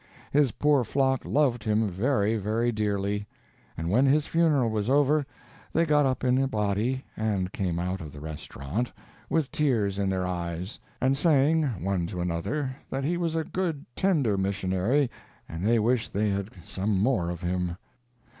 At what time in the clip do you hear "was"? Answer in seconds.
4.71-4.89, 13.15-13.35